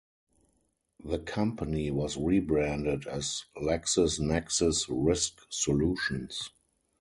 [1.05, 6.49] The company was rebranded as LexisNexis Risk Solutions.